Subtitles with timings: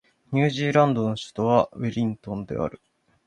[0.31, 2.81] ニュージーランドの首都はウェリントンである